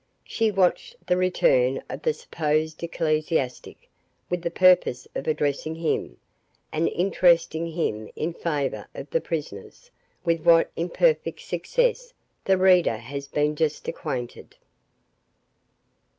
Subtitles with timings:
[0.23, 3.87] She watched the return of the supposed ecclesiastic,
[4.31, 6.17] with the purpose of addressing him,
[6.71, 9.91] and interesting him in favour of the prisoners;
[10.25, 14.55] with what imperfect success the reader has been just acquainted.